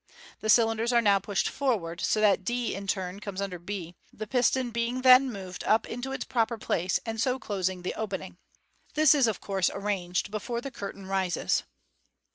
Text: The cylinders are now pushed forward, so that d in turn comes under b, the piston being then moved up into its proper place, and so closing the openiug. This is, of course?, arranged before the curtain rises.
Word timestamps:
The 0.39 0.49
cylinders 0.49 0.91
are 0.91 0.99
now 0.99 1.19
pushed 1.19 1.47
forward, 1.47 2.01
so 2.01 2.19
that 2.21 2.43
d 2.43 2.73
in 2.73 2.87
turn 2.87 3.19
comes 3.19 3.39
under 3.39 3.59
b, 3.59 3.93
the 4.11 4.25
piston 4.25 4.71
being 4.71 5.03
then 5.03 5.31
moved 5.31 5.63
up 5.65 5.85
into 5.87 6.11
its 6.11 6.25
proper 6.25 6.57
place, 6.57 6.99
and 7.05 7.21
so 7.21 7.37
closing 7.37 7.83
the 7.83 7.93
openiug. 7.95 8.35
This 8.95 9.13
is, 9.13 9.27
of 9.27 9.39
course?, 9.41 9.69
arranged 9.71 10.31
before 10.31 10.59
the 10.59 10.71
curtain 10.71 11.05
rises. 11.05 11.61